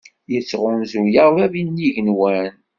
[0.33, 2.51] Yettɣunzu-aɣ Bab n yigenwan.